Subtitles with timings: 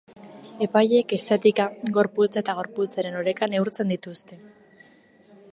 [0.65, 1.67] Epaileek estetika,
[1.99, 4.43] gorputza eta gorputzaren oreka neurtzen dituzte.